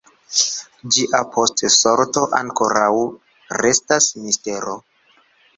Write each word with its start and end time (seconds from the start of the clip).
Ĝia 0.95 1.19
posta 1.35 1.69
sorto 1.75 2.23
ankoraŭ 2.39 2.89
restas 3.63 4.09
mistero. 4.25 4.79